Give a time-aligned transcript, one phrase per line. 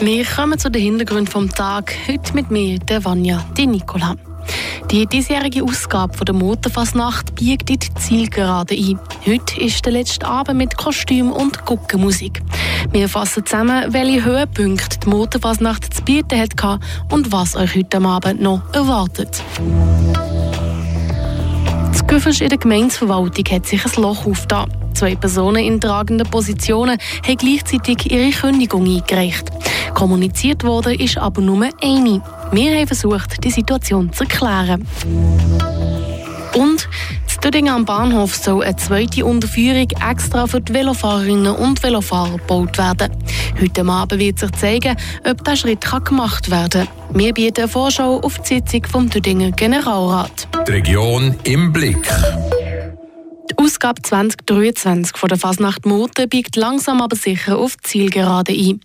[0.00, 1.94] Wir kommen zu den Hintergründen vom Tag.
[2.08, 4.16] Heute mit mir, der Vanja, die Nicola.
[4.90, 8.98] Die diesjährige Ausgabe der Motorfassnacht biegt in die Zielgerade ein.
[9.24, 12.42] Heute ist der letzte Abend mit Kostüm und Guckenmusik.
[12.90, 16.80] Wir fassen zusammen, welche Höhepunkte die Motorfassnacht zu bieten hat
[17.10, 19.42] und was euch heute Abend noch erwartet.
[21.92, 24.70] Das Güffers in der Gemeinsverwaltung hat sich ein Loch aufgetan.
[24.94, 29.50] Zwei Personen in tragenden Positionen haben gleichzeitig ihre Kündigung eingereicht.
[29.94, 32.22] Kommuniziert wurde ist aber nur eine.
[32.52, 34.86] Wir haben versucht, die Situation zu erklären.
[36.54, 36.88] Und
[37.34, 42.78] in Dödingen am Bahnhof soll eine zweite Unterführung extra für die Velofahrerinnen und Velofahrer gebaut
[42.78, 43.10] werden.
[43.60, 44.96] Heute Abend wird sich zeigen,
[45.28, 47.20] ob dieser Schritt gemacht werden kann.
[47.20, 50.48] Wir bieten eine Vorschau auf die Sitzung vom Dödingen Generalrat.
[50.66, 52.08] Die Region im Blick.
[53.50, 58.80] Die Ausgabe 2023 von der Fasnacht Mote biegt langsam aber sicher auf die Zielgerade ein.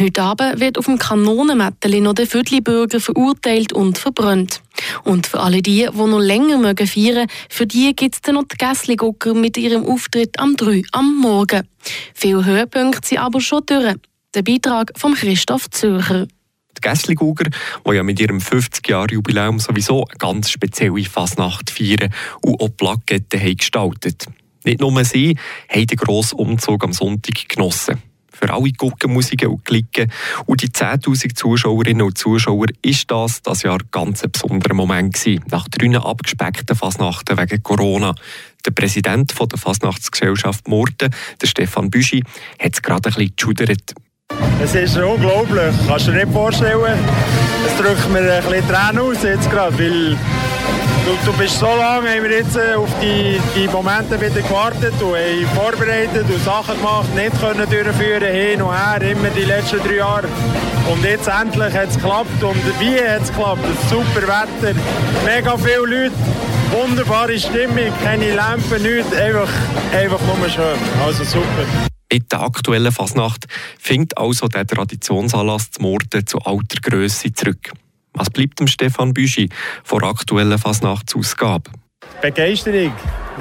[0.00, 4.62] Heute Abend wird auf dem Kanonenmetteli noch der Viertelbürger verurteilt und verbrannt.
[5.04, 8.48] Und für alle die, die noch länger mögen feiern, für die gibt es dann noch
[8.50, 11.68] die Gässli-Gucker mit ihrem Auftritt am 3 am Morgen.
[12.12, 13.94] Viele Höhepunkte sind aber schon durch.
[14.34, 16.26] Der Beitrag von Christoph Zürcher.
[16.80, 17.50] Gässli-Guger,
[17.86, 23.56] die ja mit ihrem 50-Jahr-Jubiläum sowieso eine ganz spezielle Fasnacht feiern und auch Plaketten haben
[23.56, 24.26] gestaltet.
[24.64, 25.36] Nicht nur sie
[25.68, 28.02] haben den grossen Umzug am Sonntag genossen.
[28.32, 30.10] Für alle Guckenmusiken und Klicken
[30.46, 35.44] und die 10.000 Zuschauerinnen und Zuschauer ist das das Jahr ganz ein besonderer Moment gewesen,
[35.50, 38.14] nach drei abgespeckten Fasnachten wegen Corona.
[38.64, 42.22] Der Präsident der Fasnachtsgesellschaft Murten, der Stefan Büschi,
[42.58, 43.94] hat es gerade ein bisschen geschudert.
[44.62, 46.98] Es ist unglaublich, kannst du dir nicht vorstellen.
[47.66, 52.10] Es drückt mir ein bisschen Tränen aus jetzt gerade, weil du, du bist so lange,
[52.10, 56.76] haben wir jetzt äh, auf die, die Momente wieder gewartet und haben vorbereitet und Sachen
[56.76, 60.28] gemacht, nicht können durchführen, hin und her, immer die letzten drei Jahre.
[60.92, 63.64] Und jetzt endlich hat es geklappt und wie hat es geklappt?
[63.88, 64.78] Super Wetter,
[65.24, 66.14] mega viele Leute,
[66.70, 69.48] wunderbare Stimmung, keine Lampen, nichts, einfach,
[69.92, 70.78] einfach nur schön.
[71.04, 71.89] Also super.
[72.12, 73.46] Mit der aktuellen Fasnacht
[73.78, 77.70] findet also der Traditionsanlass zum Morden zu alter Größe zurück.
[78.14, 79.48] Was bleibt dem Stefan Büschi
[79.84, 81.70] vor aktuellen Fasnachtsausgabe?
[82.20, 82.92] Begeisterung.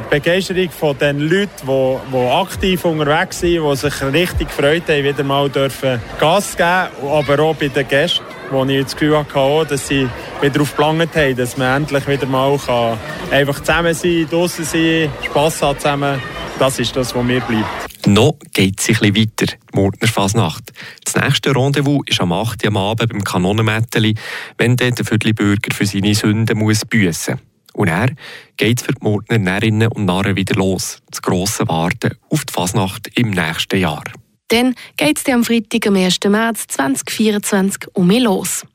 [0.10, 5.24] Begeisterung von den Leuten, die, die aktiv unterwegs sind, die sich richtig gefreut haben, wieder
[5.24, 9.88] mal dürfen Gas geben, aber auch bei den Gästen, wo ich das Gefühl hatte, dass
[9.88, 10.08] sie
[10.42, 12.98] wieder auf haben, dass man endlich wieder mal kann
[13.32, 16.22] einfach zusammen sein, draußen sein, Spass haben zusammen.
[16.60, 17.89] Das ist das, was mir bleibt.
[18.14, 20.74] Noch geht es ein bisschen weiter, die Murtner Fasnacht.
[21.04, 22.66] Das nächste Rendezvous ist am 8.
[22.66, 24.16] am Abend beim Kanonenmätteli,
[24.58, 27.44] wenn dann der Viertelbürger für seine Sünden muss büssen muss.
[27.74, 28.10] Und er
[28.58, 31.04] geht für die Murtner Närrinnen und Narren wieder los.
[31.12, 34.04] Das grosse Warten auf die Fasnacht im nächsten Jahr.
[34.48, 36.18] Dann geht es am Freitag, am 1.
[36.28, 38.66] März 2024 um mich los.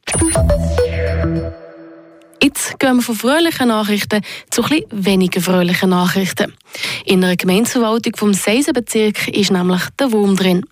[2.44, 6.53] Jetzt gehen wir von fröhlichen Nachrichten zu etwas weniger fröhlichen Nachrichten.
[7.06, 10.62] In einer Gemeindeverwaltung vom Seisenbezirk ist nämlich der Wurm drin.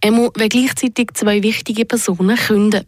[0.00, 2.86] Er muss gleichzeitig zwei wichtige Personen künden.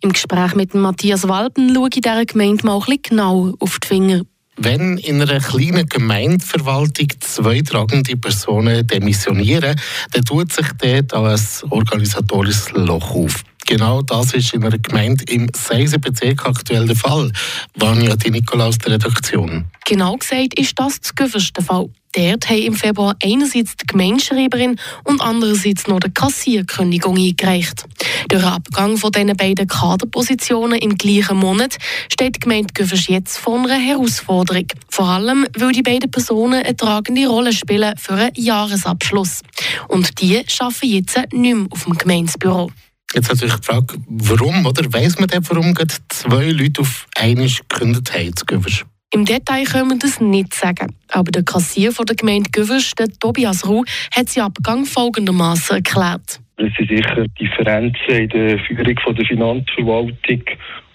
[0.00, 4.22] Im Gespräch mit Matthias Walpen schaue ich dieser Gemeinde mal ein genauer auf die Finger.
[4.56, 9.78] Wenn in einer kleinen Gemeindeverwaltung zwei tragende Personen demissionieren,
[10.12, 13.44] dann tut sich dort ein organisatorisches Loch auf.
[13.66, 17.32] Genau das ist in einer Gemeinde im Seisenbezirk aktuell der Fall.
[17.74, 19.66] Vanja Di Nikolaus der Redaktion.
[19.86, 21.88] Genau gesagt ist das das gewünschte Fall.
[22.14, 27.86] Dort haben im Februar einerseits die Gemeindeschreiberin und andererseits noch die Kassierkündigung eingereicht.
[28.28, 31.78] Durch den Abgang von diesen beiden Kaderpositionen im gleichen Monat
[32.12, 34.66] steht die Gemeinde Güfers jetzt vor einer Herausforderung.
[34.90, 39.40] Vor allem, weil die beiden Personen eine tragende Rolle spielen für einen Jahresabschluss.
[39.88, 42.70] Und die arbeiten jetzt nicht mehr auf dem Gemeindebüro.
[43.14, 45.74] Jetzt natürlich die Frage, warum, oder weiss man denn, warum
[46.08, 48.84] zwei Leute auf einmal gekündigt haben zu Güvers?
[49.14, 50.96] Im Detail können wir das nicht sagen.
[51.10, 53.84] Aber der Kassier von der Gemeinde Güvers, der Tobias Ruh,
[54.16, 56.40] hat den Abgang folgendermaßen erklärt.
[56.56, 60.42] Es sind sicher Differenzen in der Führung von der Finanzverwaltung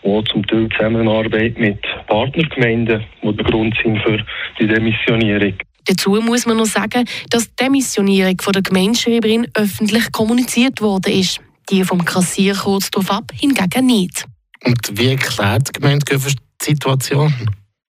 [0.01, 4.17] und zum Teil Zusammenarbeit mit Partnergemeinden, die der Grund sind für
[4.59, 5.53] die Demissionierung.
[5.85, 11.39] Dazu muss man noch sagen, dass die Demissionierung von der Gemeindeschreiberin öffentlich kommuniziert worden ist.
[11.69, 14.25] Die vom Kassier kurz darauf ab, hingegen nicht.
[14.63, 17.33] Und wie erklärt die Gemeinde Göffers die Situation?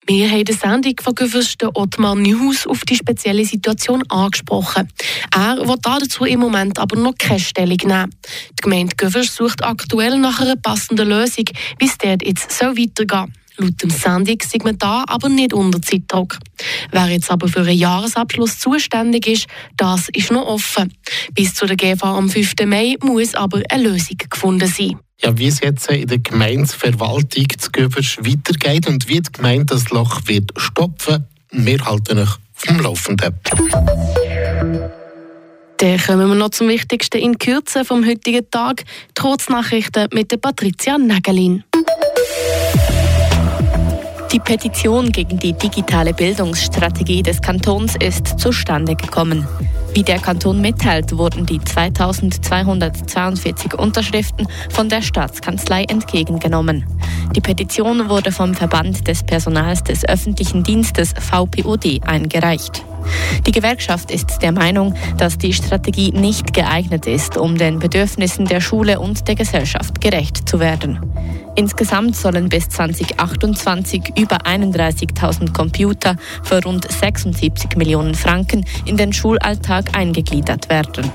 [0.06, 4.88] Wir haben die Sendung von Göffers Ottmar Neuhaus auf die spezielle Situation angesprochen.
[5.34, 8.14] Er will dazu im Moment aber noch keine Stellung nehmen.
[8.50, 11.46] Die Gemeinde Göffers sucht aktuell nach einer passenden Lösung,
[11.78, 13.34] wie es dort jetzt so weitergeht.
[13.56, 16.38] Laut dem Sendung sieht man da aber nicht unter Zeitdruck.
[16.90, 19.46] Wer jetzt aber für einen Jahresabschluss zuständig ist,
[19.76, 20.92] das ist noch offen.
[21.34, 22.54] Bis zu der GV am 5.
[22.66, 24.98] Mai muss aber eine Lösung gefunden sein.
[25.22, 29.90] Ja, wie es jetzt in der Gemeinsverwaltung zu Göbers weitergeht und wie die Gemeinde das
[29.90, 32.36] Loch wird stopfen, wir halten euch
[32.68, 33.34] dem Laufenden.
[35.78, 38.84] Dann kommen wir noch zum Wichtigsten in Kürze vom heutigen Tag.
[39.16, 41.64] Die Kurznachrichten mit der Patricia Nagelin.
[44.34, 49.46] Die Petition gegen die digitale Bildungsstrategie des Kantons ist zustande gekommen.
[49.94, 56.84] Wie der Kanton mitteilt, wurden die 2242 Unterschriften von der Staatskanzlei entgegengenommen.
[57.36, 62.84] Die Petition wurde vom Verband des Personals des öffentlichen Dienstes VPOD eingereicht.
[63.46, 68.60] Die Gewerkschaft ist der Meinung, dass die Strategie nicht geeignet ist, um den Bedürfnissen der
[68.60, 70.98] Schule und der Gesellschaft gerecht zu werden.
[71.56, 79.96] Insgesamt sollen bis 2028 über 31.000 Computer für rund 76 Millionen Franken in den Schulalltag
[79.96, 81.12] eingegliedert werden.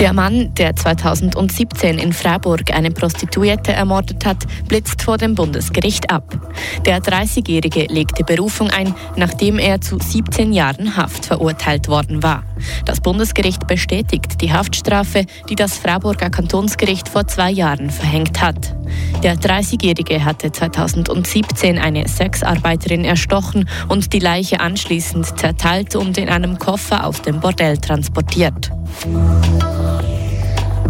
[0.00, 6.36] Der Mann, der 2017 in Freiburg eine Prostituierte ermordet hat, blitzt vor dem Bundesgericht ab.
[6.84, 12.42] Der 30-Jährige legte Berufung ein, nachdem er zu 17 Jahren Haft verurteilt worden war.
[12.84, 18.74] Das Bundesgericht bestätigt die Haftstrafe, die das Freiburger Kantonsgericht vor zwei Jahren verhängt hat.
[19.22, 26.58] Der 30-Jährige hatte 2017 eine Sexarbeiterin erstochen und die Leiche anschließend zerteilt und in einem
[26.58, 28.72] Koffer aus dem Bordell transportiert.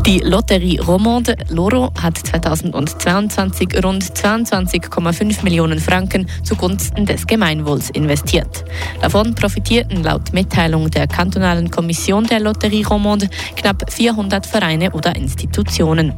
[0.06, 8.66] Die Lotterie Romande Loro hat 2022 rund 22,5 Millionen Franken zugunsten des Gemeinwohls investiert.
[9.00, 16.12] Davon profitierten laut Mitteilung der kantonalen Kommission der Lotterie Romande knapp 400 Vereine oder Institutionen.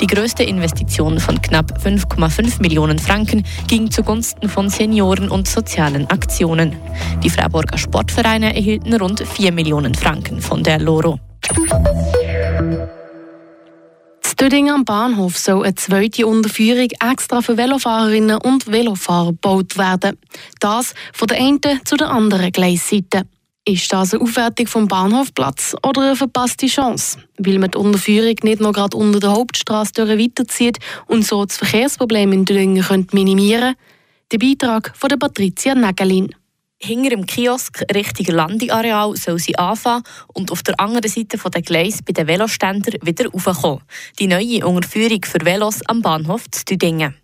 [0.00, 6.74] Die größte Investition von knapp 5,5 Millionen Franken ging zugunsten von Senioren und sozialen Aktionen.
[7.22, 11.20] Die Freiburger Sportvereine erhielten rund 4 Millionen Franken von der Loro.
[14.40, 20.16] Dödingen am Bahnhof soll eine zweite Unterführung extra für Velofahrerinnen und Velofahrer gebaut werden.
[20.60, 23.24] Das von der einen zu der anderen Gleisseite.
[23.66, 27.18] Ist das eine Aufwertung vom Bahnhofplatz oder eine verpasste Chance?
[27.36, 32.32] Weil man die Unterführung nicht noch gerade unter der Hauptstraße weiterzieht und so das Verkehrsproblem
[32.32, 33.78] in Dödingen minimieren könnte?
[34.32, 36.32] Der Beitrag von der Patricia Nagelin.
[36.80, 42.02] Hinter dem Kiosk Richtung Landeareal soll sie anfangen und auf der anderen Seite der Gleis
[42.04, 43.82] bei den Veloständern wieder raufkommen.
[44.20, 47.16] Die neue Unterführung für Velos am Bahnhof zu Düdingen.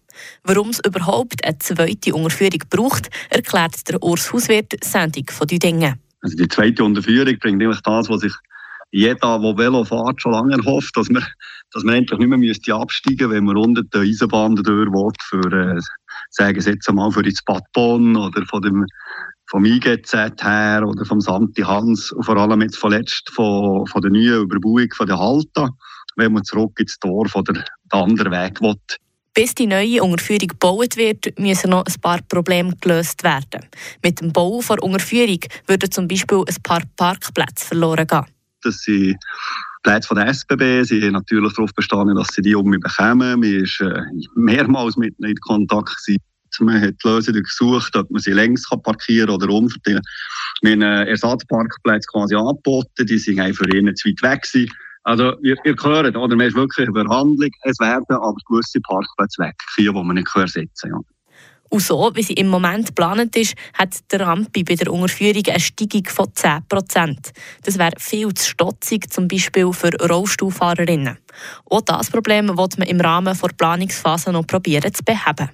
[0.42, 6.00] Warum es überhaupt eine zweite Unterführung braucht, erklärt der Urs Hauswirt Sendung von Düdingen.
[6.20, 8.34] Also die zweite Unterführung bringt nämlich das, was sich
[8.90, 11.24] jeder, der Velo fährt, schon lange erhofft, dass man,
[11.72, 15.76] dass man endlich nicht mehr müsste absteigen wenn man unter der Eisenbahn durch will, für,
[15.76, 15.80] äh,
[16.30, 18.86] sagen Sie jetzt einmal, für das Bad Bonn oder von dem
[19.46, 20.12] vom IGZ
[20.42, 24.88] her oder vom Santi Hans und vor allem jetzt zuletzt von, von der neuen Überbauung
[24.94, 25.70] von der Halta,
[26.16, 28.76] wenn man zurück ins Tor von der, der anderen Weg will.
[29.34, 33.66] Bis die neue Unterführung gebaut wird, müssen noch ein paar Probleme gelöst werden.
[34.02, 38.24] Mit dem Bau der Unterführung würden zum Beispiel ein paar Parkplätze verloren gehen.
[38.62, 39.16] Das sind
[39.82, 40.84] Plätze von der SBB.
[40.84, 43.42] Sie haben natürlich darauf bestanden, dass sie die um bekommen.
[43.42, 45.96] Wir waren äh, mehrmals mit ihnen in Kontakt.
[46.06, 46.22] Gewesen.
[46.60, 50.02] Man hat Lösungen gesucht, ob man sie längs parkieren kann oder umverteilen.
[50.62, 54.70] Wir haben Ersatzparkplätze quasi angeboten, die sind für ihn zu weit weg gewesen.
[55.04, 57.50] Also, ihr, ihr hört, oder, man ist wirklich in Verhandlung.
[57.62, 61.04] Es werden aber gewisse Parkplätze weg, die man nicht ersetzen kann.
[61.74, 65.58] Und so, wie sie im Moment geplant ist, hat der Rampe bei der Unterführung eine
[65.58, 67.16] Steigung von 10%.
[67.64, 71.18] Das wäre viel zu stotzig, zum Beispiel für Rollstuhlfahrerinnen.
[71.66, 75.50] Auch das Problem wird man im Rahmen der Planungsphase noch probieren zu beheben.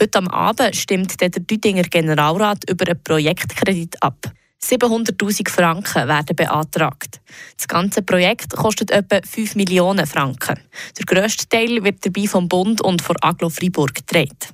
[0.00, 4.32] Heute am Abend stimmt der Düdinger Generalrat über einen Projektkredit ab.
[4.62, 7.20] 700.000 Franken werden beantragt.
[7.56, 10.60] Das ganze Projekt kostet etwa 5 Millionen Franken.
[10.98, 14.48] Der grösste Teil wird dabei vom Bund und von Aglo Freiburg gedreht.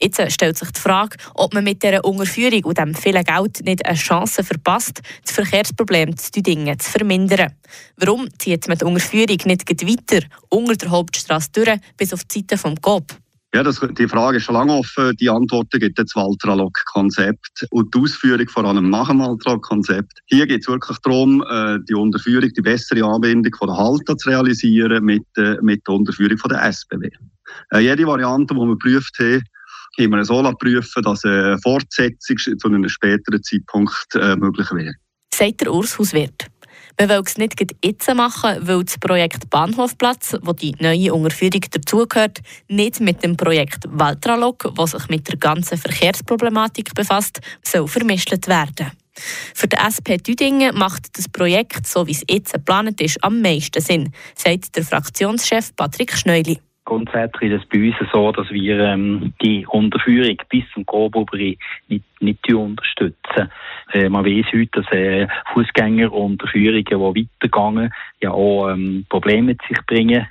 [0.00, 3.86] Jetzt stellt sich die Frage, ob man mit dieser Unterführung und dem vielen Geld nicht
[3.86, 7.54] eine Chance verpasst, das Verkehrsproblem zu Düdingen zu vermindern.
[7.96, 12.58] Warum zieht man die Unterführung nicht weiter unter der Hauptstraße durch bis auf die Seite
[12.58, 13.14] vom GOB?
[13.54, 15.14] Ja, das, die Frage ist schon lange offen.
[15.20, 20.10] Die Antworten gibt das Waltralog-Konzept und die Ausführung vor allem nach dem Waltralog-Konzept.
[20.26, 24.30] Hier geht es wirklich darum, äh, die Unterführung, die bessere Anbindung von der Halta zu
[24.30, 27.08] realisieren mit, äh, mit der Unterführung von der SBW.
[27.72, 29.42] Äh, jede Variante, die wir geprüft haben,
[30.00, 34.94] haben wir so prüfen dass eine Fortsetzung zu einem späteren Zeitpunkt möglich wäre.
[35.32, 36.46] Sagt der Urs Hauswirt.
[36.98, 42.40] Man will es nicht jetzt machen, weil das Projekt Bahnhofplatz, wo die neue Unterführung dazugehört,
[42.68, 48.92] nicht mit dem Projekt Waltralog, das sich mit der ganzen Verkehrsproblematik befasst, soll vermischt werden.
[49.54, 53.80] Für die SP Düdingen macht das Projekt, so wie es jetzt geplant ist, am meisten
[53.80, 56.60] Sinn, sagt der Fraktionschef Patrick Schneuli.
[56.84, 62.04] Grundsätzlich ist es bei uns so, dass wir ähm, die Unterführung bis zum Groboberi nicht,
[62.20, 63.50] nicht unterstützen.
[63.92, 69.78] Äh, man weiß heute, dass äh, Fußgängerunterführungen, die weitergehen, ja auch ähm, Probleme mit sich
[69.86, 70.26] bringen.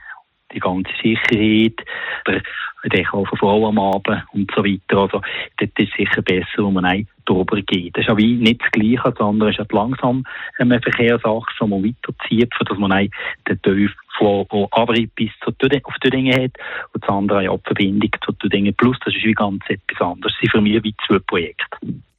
[0.53, 1.85] Die ganze Sicherheit,
[2.27, 2.41] der,
[2.85, 5.01] der auch von Frauen am Abend und so weiter.
[5.01, 5.21] Also,
[5.57, 7.95] das ist sicher besser, wenn man ein drüber geht.
[7.95, 10.25] Das ist aber nicht das Gleiche, sondern es ist langsam
[10.57, 13.09] eine Verkehrsachse, die man weiterzieht, sodass man
[13.47, 15.51] den Tief von Abrieb bis zu
[15.83, 16.51] auf Tüdingen hat
[16.93, 18.97] und das andere auch die Verbindung zu Tüdingen Plus.
[19.05, 20.33] Das ist wie ganz etwas anderes.
[20.33, 21.65] Das sind für mich wie zwei Projekte.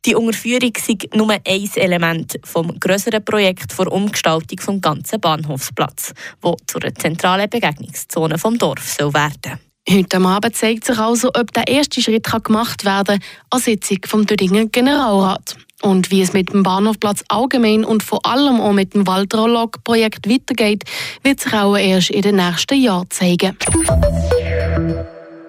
[0.06, 6.56] Die Unterführung ist nur ein Element vom größeren Projekt der Umgestaltung des ganzen Bahnhofsplatz, wo
[6.66, 9.58] zu einer zentralen Begegnungszone vom Dorf soll werden
[9.88, 14.24] Heute Abend zeigt sich also, ob der erste Schritt gemacht werden kann an Sitzung vom
[14.24, 15.56] Dödinger Generalrat.
[15.82, 20.84] Und wie es mit dem Bahnhofplatz allgemein und vor allem auch mit dem Waldrolog-Projekt weitergeht,
[21.22, 23.58] wird sich auch erst in den nächsten Jahren zeigen.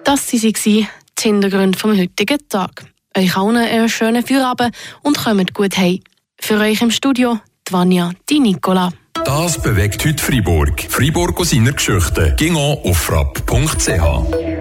[0.04, 0.86] Das waren die
[1.18, 2.95] Hintergründe vom heutigen Tag.
[3.16, 6.00] Euch allen einen schönen Feierabend und kommt gut heim.
[6.38, 7.38] Für euch im Studio,
[7.70, 8.92] Vanja, die Nicola.
[9.24, 10.86] Das bewegt heute Freiburg.
[10.88, 12.34] Freiburg aus seiner Geschichte.
[12.36, 14.55] Ging auf frapp.ch.